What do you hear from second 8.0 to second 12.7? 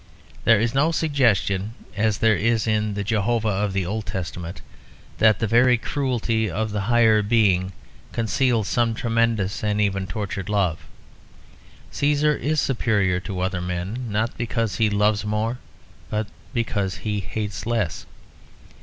conceals some tremendous and even tortured love. Cæsar is